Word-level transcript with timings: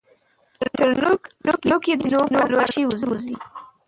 تر 0.77 0.89
نوک، 1.03 1.21
نوک 1.69 1.83
یې 1.89 1.95
د 1.99 2.03
چینو 2.11 2.23
پلوشې 2.49 2.83
وځي 2.85 3.35